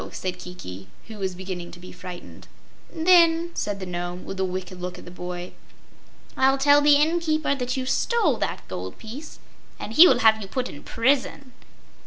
said 0.11 0.39
Kiki, 0.39 0.87
who 1.05 1.19
was 1.19 1.35
beginning 1.35 1.69
to 1.73 1.79
be 1.79 1.91
frightened. 1.91 2.47
"Then," 2.91 3.51
said 3.53 3.79
the 3.79 3.85
Nome, 3.85 4.25
with 4.25 4.39
a 4.39 4.43
wicked 4.43 4.81
look 4.81 4.97
at 4.97 5.05
the 5.05 5.11
boy, 5.11 5.51
"I'll 6.35 6.57
tell 6.57 6.81
the 6.81 6.95
inn 6.95 7.19
keeper 7.19 7.53
that 7.53 7.77
you 7.77 7.85
stole 7.85 8.37
that 8.37 8.67
gold 8.67 8.97
piece 8.97 9.37
and 9.77 9.93
he 9.93 10.07
will 10.07 10.21
have 10.25 10.41
you 10.41 10.47
put 10.47 10.67
in 10.69 10.81
prison." 10.81 11.53